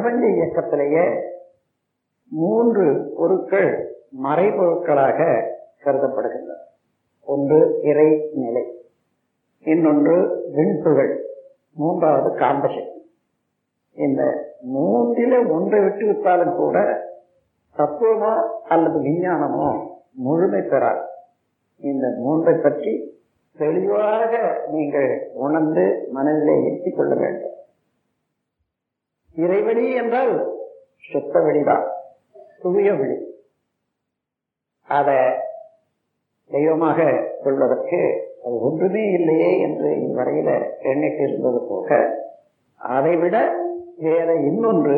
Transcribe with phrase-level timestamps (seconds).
[0.00, 1.02] பிரபஞ்ச இயக்கத்திலேயே
[2.32, 2.84] மூன்று
[3.16, 3.70] பொருட்கள்
[4.24, 5.18] மறைபொருட்களாக
[5.84, 6.56] கருதப்படுகின்றன.
[7.24, 8.62] ஒன்று இறை நிலை
[9.64, 10.14] இன்னொன்று
[10.56, 11.12] விண்புகள்
[11.74, 12.98] மூன்றாவது காந்தசக்தி
[13.96, 14.22] இந்த
[14.74, 16.78] மூன்றில ஒன்றை விட்டு விட்டாலும் கூட
[17.76, 18.32] தத்துவமோ
[18.68, 19.68] அல்லது விஞ்ஞானமோ
[20.26, 21.04] முழுமை பெறாது.
[21.80, 22.94] இந்த மூன்றை பற்றி
[23.58, 24.32] தெளிவாக
[24.72, 27.49] நீங்கள் உணர்ந்து மனதிலே ஏற்றிக் கொள்ள வேண்டும்.
[29.36, 30.34] இறைவழி என்றால்
[31.04, 31.86] சுத்த வெளிதான்
[32.58, 33.18] தூய வெளி
[34.88, 35.10] அத
[36.50, 36.98] தெய்வமாக
[37.42, 38.00] கொள்வதற்கு
[38.44, 40.50] அது ஒன்றுமே இல்லையே என்று இதுவரையில
[40.82, 41.88] எண்ணிட்டு இருந்தது போக
[42.80, 43.36] அதைவிட
[43.98, 44.94] வேற இன்னொன்று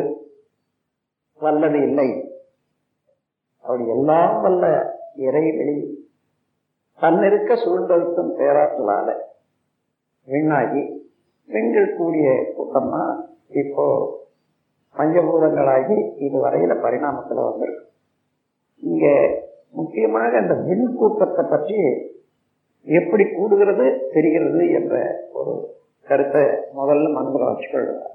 [1.41, 2.09] வல்லது இல்லை.
[3.63, 4.65] அப்படி எல்லாம் வல்ல
[5.23, 5.75] இறைவெளி
[6.99, 9.07] தன்னிருக்க சூழ்ந்தழுத்தும் பேராற்றலால
[10.27, 10.83] விண்ணாகி
[11.49, 13.03] பெண்கள் கூடிய கூட்டமா
[13.55, 13.85] இப்போ
[14.95, 17.85] பஞ்சபூதங்களாகி இதுவரையில பரிணாமத்தில் வந்திருக்கு.
[18.83, 19.05] இங்க
[19.79, 21.77] முக்கியமாக அந்த மின் கூட்டத்தை பற்றி
[22.87, 23.85] எப்படி கூடுகிறது
[24.15, 24.95] தெரிகிறது என்ற
[25.39, 25.53] ஒரு
[26.07, 26.43] கருத்தை
[26.79, 28.09] முதல்ல மனதில் வச்சுக்கொள்கிறார்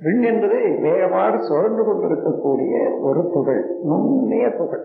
[0.00, 2.74] விண் என்பது வேகமாக சுழன்று கொண்டிருக்கக்கூடிய
[3.08, 4.84] ஒரு துகள் நுண்ணிய துகள்.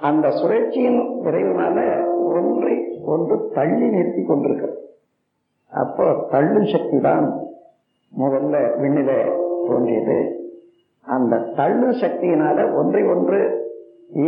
[0.00, 1.78] அந்த சுழற்சியின் விரைவினால
[2.36, 2.74] ஒன்றை
[3.12, 4.78] ஒன்று தள்ளி நிறுத்தி கொண்டிருக்கிறது.
[5.72, 7.26] அப்போ தள்ளும் சக்தி தான்
[8.12, 9.10] முதல்ல விண்ணில
[9.70, 10.18] தோன்றியது.
[11.06, 13.40] அந்த தள்ளு சக்தியினால ஒன்றை ஒன்று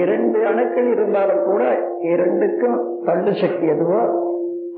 [0.00, 1.62] இரண்டு அணுக்கள் இருந்தாலும் கூட
[2.12, 2.76] இரண்டுக்கும்
[3.06, 4.02] தள்ளு சக்தி எதுவோ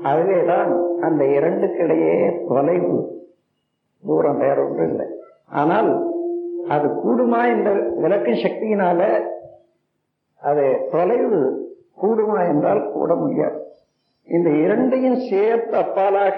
[0.03, 0.71] அதுவேதான்
[1.07, 2.15] அந்த இரண்டுக்கிடையே
[2.49, 2.95] தொலைவு.
[4.03, 5.05] தூரம் வேற ஒன்றும் இல்லை.
[5.61, 5.91] ஆனால்
[6.73, 7.69] அது கூடுமா இந்த
[8.03, 9.01] விளக்கு சக்தியினால
[10.41, 11.41] அது தொலைவு
[12.01, 13.59] கூடுமா என்றால் கூட முடியாது.
[14.27, 16.37] இந்த இரண்டையும் சேர்த்து அப்பாலாக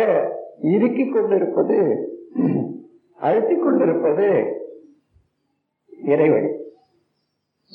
[0.73, 1.77] இறுக்கிக் கொண்டிருப்பது
[3.21, 4.27] அழுத்திக் கொண்டிருப்பது
[6.03, 6.57] இறைவன்.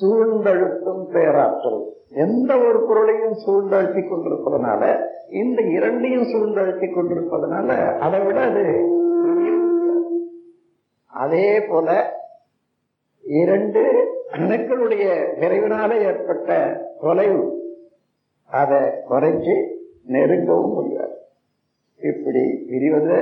[0.01, 1.91] சூழ்ந்தழுத்தும் பேராற்றல்.
[2.09, 8.65] எந்த ஒரு பொருளையும் சூழ்ந்தழுத்திக் கொண்டிருப்பதனால இந்த இரண்டையும் சூழ்ந்தழுத்திக் கொண்டிருப்பதனால அதை விட அது
[11.07, 12.15] அதே போல
[13.23, 13.83] இரண்டு
[14.33, 15.07] அணுக்களுடைய
[15.41, 17.61] விரைவினால ஏற்பட்ட தொலைவு
[18.45, 19.69] அதை குறைஞ்சு
[20.09, 21.15] நெருங்கவும் முடியாது.
[21.97, 23.21] இப்படி விரிவதை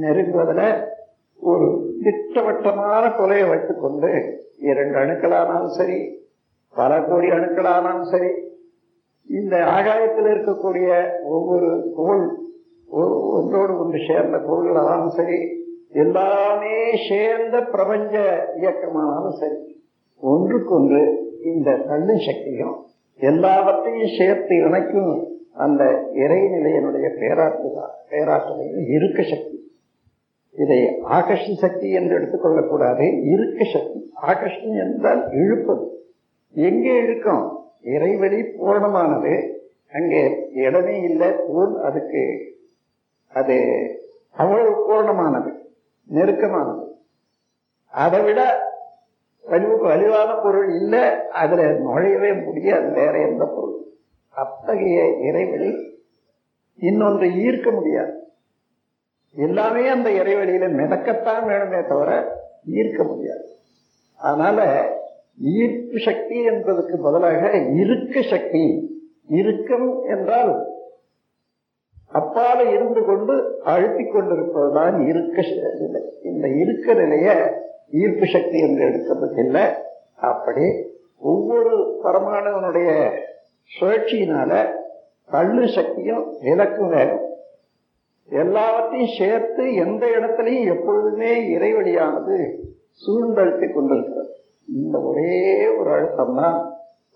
[0.00, 0.92] நெருங்குவதில்
[1.40, 1.66] ஒரு
[2.02, 4.10] திட்டவட்டமான கொலையை வைத்துக்கொண்டு
[4.60, 5.98] இரண்டு அணுக்களானாலும் சரி
[6.76, 8.30] பல கோடி அணுக்களானாலும் சரி
[9.28, 10.88] இந்த ஆகாயத்தில் இருக்கக்கூடிய
[11.24, 12.24] ஒவ்வொரு கோள்
[13.32, 15.38] ஒன்றோடு ஒன்று சேர்ந்த பொருள்களானாலும் சரி
[15.94, 16.76] எல்லாமே
[17.08, 18.14] சேர்ந்த பிரபஞ்ச
[18.56, 19.58] இயக்கமானாலும் சரி
[20.22, 21.02] ஒன்றுக்கொன்று
[21.44, 22.74] இந்த தள்ளு சக்தியும்
[23.20, 25.12] எல்லாவற்றையும் சேர்த்து இணைக்கும்
[25.56, 25.82] அந்த
[26.14, 27.68] இறைநிலையனுடைய பேராற்று
[28.10, 29.53] பேராற்றலையும் இருக்க சக்தி.
[30.56, 34.12] இதை ஆகர்ஷ சக்தி என்று எடுத்துக்கொள்ளக்கூடாது இருக்க சக்தி.
[34.22, 36.06] ஆகர்ஷம் என்றால் இழுப்பது.
[36.52, 37.58] எங்கே இழுக்கும்?
[37.82, 39.52] இறைவெளி பூரணமானது.
[39.92, 42.52] அங்கே இடமே இல்லை போல் அதுக்கு.
[43.28, 43.56] அது
[44.30, 45.52] அவ்வளவு பூர்ணமானது
[46.14, 46.86] நெருக்கமானது.
[47.86, 48.58] அதை விட
[49.42, 53.82] வலிவு வலிவான பொருள் இல்லை அதுல நுழையவே முடியாது வேற எந்த பொருள்.
[54.30, 55.98] அத்தகைய இறைவெளி
[56.76, 58.23] இன்னொன்று ஈர்க்க முடியாது.
[59.36, 62.36] எல்லாமே அந்த இறைவழியில மிதக்கத்தான் வேணுமே தவிர
[62.66, 63.44] ஈர்க்க முடியாது.
[64.16, 64.86] அதனால
[65.38, 68.92] ஈர்ப்பு சக்தி என்பதற்கு பதிலாக இருக்க சக்தி
[69.28, 70.72] இருக்கம் என்றால்
[72.12, 75.42] அப்பால இருந்து கொண்டு அழுத்திக் கொண்டிருப்பதுதான் இருக்க
[75.78, 76.02] நிலை.
[76.22, 77.54] இந்த இருக்க நிலைய
[77.90, 79.62] ஈர்ப்பு சக்தி என்று எடுக்கிறது இல்லை.
[80.14, 83.10] அப்படி ஒவ்வொரு பரமானவனுடைய
[83.80, 84.74] சுழற்சியினால
[85.30, 87.32] தள்ளு சக்தியும் விலக்கும் வேணும்
[88.28, 92.36] எல்லாவற்றையும் சேர்த்து எந்த இடத்துலையும் எப்பொழுதுமே இறைவழியானது
[93.02, 94.30] சூழ்ந்தழுத்தி கொண்டிருக்கிறது.
[94.68, 95.34] இந்த ஒரே
[95.78, 96.58] ஒரு அழுத்தம் தான்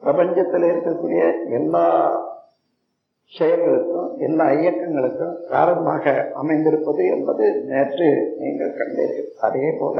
[0.02, 1.22] பிரபஞ்சத்தில் இருக்கக்கூடிய
[1.58, 1.86] எல்லா
[3.32, 9.30] செயல்களுக்கும் எல்லா இயக்கங்களுக்கும் காரணமாக அமைந்திருப்பது என்பது நேற்று நீங்கள் கண்டீர்கள்.
[9.46, 9.98] அதே போல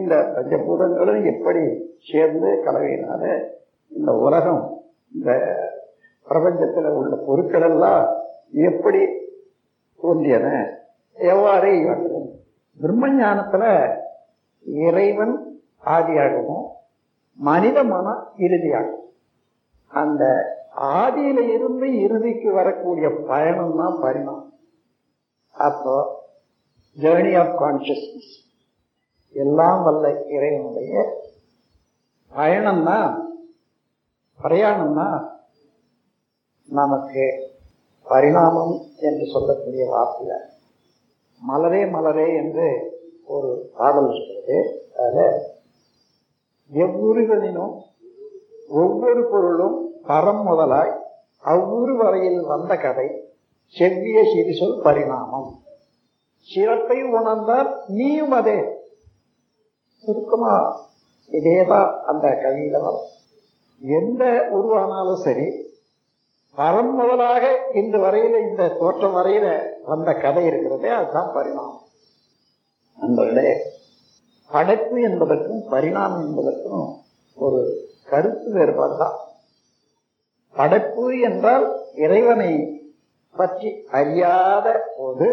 [0.00, 1.62] இந்த பஞ்சபூதங்களும் எப்படி
[2.10, 3.22] சேர்ந்து கலவையினால
[3.92, 4.62] இந்த உலகம்
[5.14, 5.30] இந்த
[6.26, 8.04] பிரபஞ்சத்தில் உள்ள பொருட்கள் எல்லாம்
[8.70, 9.02] எப்படி
[10.02, 10.46] தோன்றியன.
[11.16, 12.04] எவ்வாறு இவன்
[12.78, 13.64] பிரம்ம ஞானத்துல
[14.86, 15.34] இறைவன்
[15.94, 16.66] ஆதியாகவும்
[17.38, 19.06] மனித மனம் இறுதியாகும்
[19.90, 20.24] அந்த
[21.00, 24.48] ஆதியில இருந்து இறுதிக்கு வரக்கூடிய பயணம் தான் பரிணாமம்.
[25.54, 25.96] அப்போ
[26.96, 28.32] ஜேர்னி ஆஃப் கான்சியஸ்னஸ்
[29.34, 30.06] எல்லாம் வல்ல
[30.36, 30.94] இறைவனுடைய
[32.30, 33.12] பயணம் தான்
[34.40, 35.18] பிரயாணம் தான்
[36.68, 37.24] நமக்கு
[38.04, 40.50] பரிணாமம் என்று சொல்லக்கூடிய வார்த்தையில்
[41.48, 44.86] மலரே மலரே என்று ஒரு பாடல் இருக்கிறது.
[44.98, 45.40] அதில்
[46.72, 47.82] எவ்வுருவனினும்
[48.68, 51.02] ஒவ்வொரு பொருளும் பரம் முதலாய்
[51.38, 53.24] அவ்வூறு வரையில் வந்த கதை
[53.66, 55.58] செவ்விய சிறிசொல் பரிணாமம்.
[56.38, 58.62] சிறப்பை உணர்ந்தால் நீயும் அதே.
[59.96, 60.80] சுருக்கமா
[61.30, 63.06] இதேதான் அந்த கவியில வரும்.
[63.80, 65.61] எந்த உருவானாலும் சரி
[66.56, 69.46] பரம் முதலாக இன்று வரையில இந்த தோற்றம் வரையில
[69.84, 71.78] வந்த கதை இருக்கிறதே அதுதான் பரிணாமம்.
[72.98, 73.52] நண்பர்களே
[74.50, 77.04] படைப்பு என்பதற்கும் பரிணாமம் என்பதற்கும்
[77.36, 77.60] ஒரு
[78.04, 79.16] கருத்து வேறுபாடு தான்
[80.56, 82.50] படைப்பு என்றால் இறைவனை
[83.36, 85.28] பற்றி அறியாத போது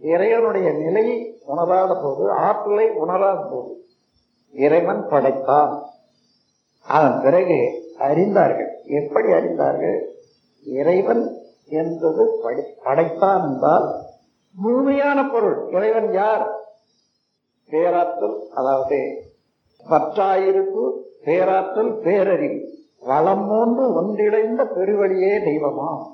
[0.00, 3.72] இறைவனுடைய நிலையை உணராத போது ஆற்றலை உணராத போது
[4.54, 5.74] இறைவன் படைத்தான்.
[6.86, 7.58] அதன் பிறகு
[7.98, 8.70] அறிந்தார்கள்.
[8.84, 10.00] எப்படி அறிந்தார்கள்?
[10.64, 11.36] இறைவன்
[11.68, 12.40] என்பது
[12.84, 13.94] படைத்தான் என்றால்
[14.54, 15.68] முழுமையான பொருள்.
[15.70, 16.50] இறைவன் யார்?
[17.70, 19.22] பேராற்றல் அதாவது
[19.90, 20.90] பற்றாயிருப்பு
[21.24, 22.66] பேராற்றல் பேரறிவு.
[23.00, 26.06] வளம் மூன்று ஒன்றிணைந்த பெருவழியே தெய்வமா?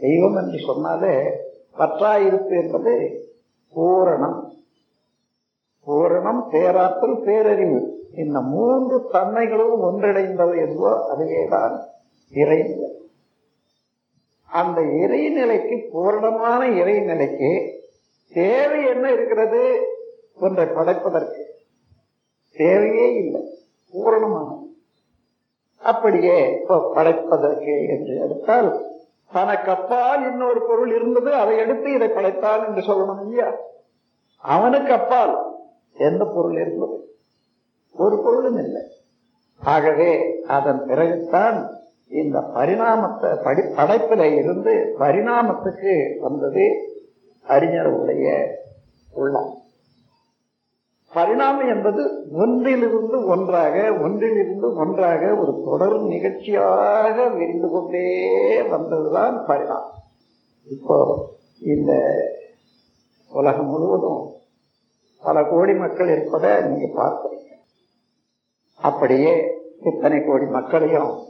[0.00, 1.22] தெய்வம் என்று சொன்னாலே
[1.78, 3.24] பற்றாயிருப்பு என்பது
[3.74, 4.42] பூரணம்.
[5.86, 7.88] பூரணம் பேராற்றல் பேரறிவு.
[8.16, 11.80] இந்த மூன்று தன்மைகளும் ஒன்றிணைந்தது என்போ அதுவேதான்
[12.30, 12.99] இறைவன்.
[14.50, 17.78] அந்த இறைநிலைக்கு பூரணமான இறைநிலைக்கு
[18.32, 19.86] தேவை என்ன இருக்கிறது
[20.34, 21.42] ஒன்றை படைப்பதற்கு
[22.52, 23.40] தேவையே இல்லை
[23.94, 24.66] பூரணமானது.
[25.76, 28.88] அப்படியே இப்போ படைப்பதற்கு என்று எடுத்தால்
[29.32, 33.54] தனக்கு அப்பால் இன்னொரு பொருள் இருந்தது அதை எடுத்து இதை படைத்தான் என்று சொல்லணும் இல்லையா?
[34.36, 35.34] அவனுக்கு அப்பால்
[35.94, 37.14] எந்த பொருள் இருந்தது?
[37.94, 38.82] ஒரு பொருளும் இல்லை.
[39.58, 41.79] ஆகவே அதன் பிறகுத்தான்
[42.10, 46.64] இந்த பரிணாமத்தை படி படைப்பில இருந்து பரிணாமத்துக்கு வந்தது
[47.48, 48.46] அறிஞருடைய
[49.12, 49.54] உள்ளம்.
[51.12, 52.02] பரிணாமம் என்பது
[52.32, 58.06] ஒன்றிலிருந்து ஒன்றாக ஒன்றிலிருந்து ஒன்றாக ஒரு தொடர் நிகழ்ச்சியாக விரிந்து கொண்டே
[58.62, 60.02] வந்ததுதான் பரிணாமம்.
[60.66, 61.28] இப்போ
[61.60, 61.92] இந்த
[63.30, 64.32] உலகம் முழுவதும்
[65.22, 67.50] பல கோடி மக்கள் இருப்பதை நீங்க பார்க்குறீங்க.
[68.76, 71.28] அப்படியே இத்தனை கோடி மக்களையும்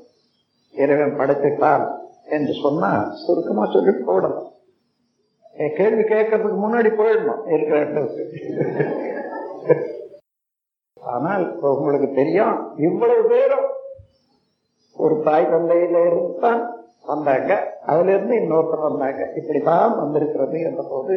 [0.75, 1.84] இறைவன் படைத்துட்டான்
[2.37, 2.90] என்று சொன்னா
[3.22, 4.49] சுருக்கமா சொல்லிட்டு போடணும்
[5.78, 7.40] கேள்வி கேட்கறதுக்கு முன்னாடி போயிடணும்.
[7.55, 8.25] இருக்கிற இடத்துக்கு
[11.14, 11.44] ஆனால்
[11.78, 12.56] உங்களுக்கு தெரியும்
[12.88, 13.67] இவ்வளவு பேரும்
[14.96, 16.62] ஒரு தாய் தந்தையில இருந்து தான்
[17.11, 17.52] வந்தாங்க.
[17.90, 19.23] அதுல இருந்து இன்னொருத்தர் வந்தாங்க.
[19.38, 21.14] இப்படித்தான் வந்திருக்கிறது என்ற போது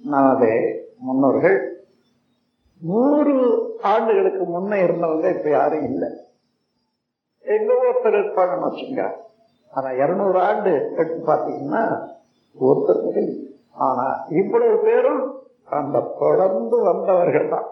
[0.00, 0.50] நமது
[1.06, 1.58] முன்னோர்கள்
[2.82, 3.34] நூறு
[3.92, 6.10] ஆண்டுகளுக்கு முன்ன இருந்தவங்க இப்ப யாரும் இல்லை.
[7.50, 9.16] எங்க ஒருத்தர் இருப்பாங்கன்னு வச்சுங்க
[9.70, 12.08] ஆனா இருநூறு ஆண்டு எடுத்து பார்த்தீங்கன்னா
[12.60, 17.68] ஒருத்தர் ஆனா இவ்வளவு பேரும் அந்த தொடர்ந்து வந்தவர்கள் தான்.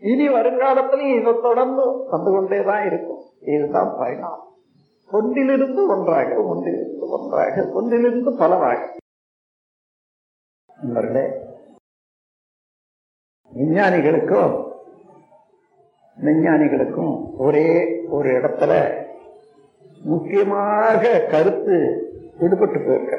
[0.00, 3.22] இனி வருங்காலத்திலையும் இதை தொடர்ந்து வந்து கொண்டேதான் இருக்கும்.
[3.40, 4.40] இதுதான் பயணம்.
[5.10, 8.80] ஒன்றிலிருந்து ஒன்றாக ஒன்றிலிருந்து ஒன்றாக ஒன்றிலிருந்து பலவாக.
[10.82, 11.24] நண்பர்களே
[13.52, 14.71] விஞ்ஞானிகளுக்கும்
[16.18, 17.66] விஞ்ஞானிகளுக்கும் ஒரே
[18.08, 18.72] ஒரு இடத்துல
[20.00, 21.76] முக்கியமாக கருத்து
[22.40, 23.16] விடுபட்டு போயிருக்க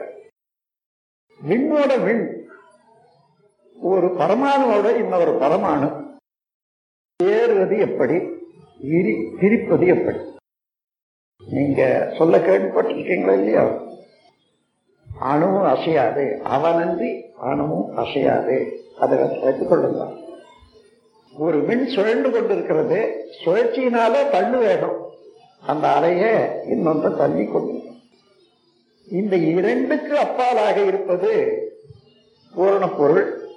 [1.42, 2.24] விண்ணோட விண்
[3.76, 5.88] ஒரு பரமாணுவோட இன்னொரு பரமாணு
[7.20, 8.16] ஏறுவது எப்படி
[8.80, 10.20] இரி பிரிப்பது எப்படி?
[11.42, 11.82] நீங்க
[12.18, 13.64] சொல்ல கேள்விப்பட்டிருக்கீங்களா இல்லையா?
[15.22, 17.10] அணுவும் அசையாது அவனன்றி
[17.42, 18.56] அணுவும் அசையாது.
[19.00, 20.23] அதை வைத்துக் கொள்ளுங்கள்
[21.38, 23.26] ஒரு மின் சுழண்டு கொண்டிருக்கிறது.
[23.46, 25.10] சுழற்சியினாலே தள்ளு வேகம்.
[25.68, 27.82] அந்த அலையை இன்னொன்று தள்ளி கொண்டு.
[29.12, 31.58] இந்த இரண்டுக்கு அப்பாலாக இருப்பது
[32.56, 33.48] பூரண பொருள்.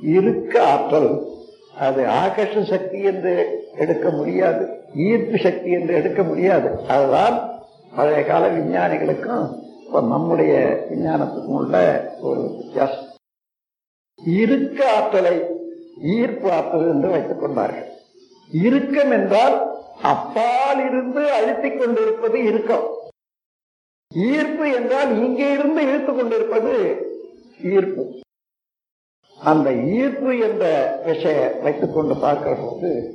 [0.00, 1.26] இருக்க ஆற்றல்.
[1.78, 4.68] அது ஆகர்ஷ சக்தி என்று எடுக்க முடியாது.
[4.96, 6.86] ஈர்ப்பு சக்தி என்று எடுக்க முடியாது.
[6.88, 7.62] அதுதான்
[7.96, 13.04] பழைய கால விஞ்ஞானிகளுக்கும் இப்ப நம்முடைய விஞ்ஞானத்துக்கும் உள்ள ஒரு வித்தியாசம்.
[14.24, 15.58] இருக்க ஆற்றலை
[16.00, 17.88] ஈர்ப்பு ஆற்றல் என்று வைத்துக் கொண்டார்கள்.
[18.52, 22.86] இறுக்கம் என்றால் அப்பால் இருந்து அழுத்திக் கொண்டிருப்பது இறுக்கம்.
[24.14, 26.96] ஈர்ப்பு என்றால் இங்கே இருந்து இழுத்துக் கொண்டிருப்பது
[27.64, 28.18] ஈர்ப்பு.
[29.38, 33.14] அந்த ஈர்ப்பு என்ற விஷய வைத்துக் கொண்டு பார்க்கிற போது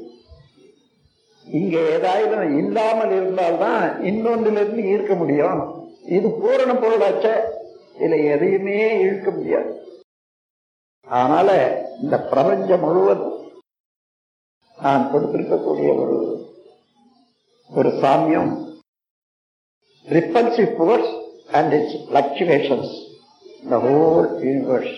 [1.51, 5.83] இங்க ஏதாவது இல்லாமல் இருந்தால்தான் இன்னொன்றிலிருந்து ஈர்க்க முடியும்.
[6.05, 7.39] இது பூரண பொருளாச்ச.
[7.99, 9.83] இதுல எதையுமே இழுக்க முடியாது.
[11.07, 13.37] அதனால இந்த பிரபஞ்சம் முழுவதும்
[14.77, 16.17] நான் கொடுத்திருக்கக்கூடிய ஒரு
[17.69, 18.51] ஒரு சாமியம்.
[20.05, 21.11] Repulsive force
[21.51, 22.87] and it's fluctuations,
[23.71, 24.93] the whole universe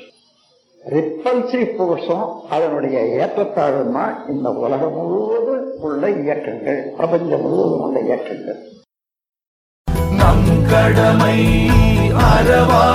[0.96, 6.80] repulsive போர்ஸும் அதனுடைய ஏற்றத்தாழ்வுமா தான் இந்த உலகம் முழுவதும் உள்ள இயக்கங்கள்.
[6.98, 8.60] பிரபஞ்சம் முழுவதும் உள்ள இயக்கங்கள்.
[10.20, 11.38] நம் கடமை
[12.30, 12.87] அறவா